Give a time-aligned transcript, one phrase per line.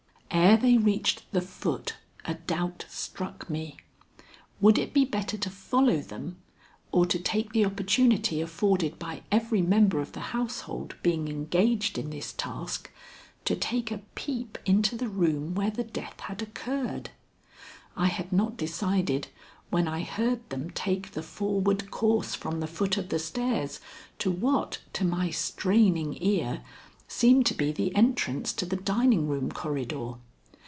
[0.33, 3.77] Ere they reached the foot, a doubt struck me.
[4.61, 6.37] Would it be better to follow them
[6.91, 12.11] or to take the opportunity afforded by every member of the household being engaged in
[12.11, 12.89] this task,
[13.43, 17.09] to take a peep into the room where the death had occurred?
[17.97, 19.27] I had not decided,
[19.69, 23.81] when I heard them take the forward course from the foot of the stairs
[24.19, 26.61] to what, to my straining ear,
[27.07, 30.13] seemed to be the entrance to the dining room corridor.